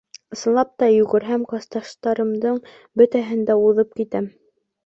Ысынлап 0.35 0.85
йүгерһәм, 0.93 1.43
класташтарымдың 1.51 2.57
бөтәһен 3.03 3.47
дә 3.51 3.59
уҙып 3.69 3.97
китәм. 4.01 4.33